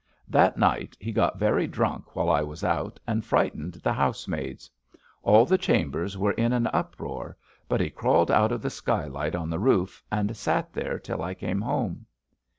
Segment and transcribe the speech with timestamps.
[0.27, 4.67] That night he got very drunk while I was out, and frightened the housemaids.
[5.21, 7.37] All the chambers were in an uproar,
[7.69, 11.35] but he crawled out of the skylight on the roof, and sat there till I
[11.35, 12.07] came home.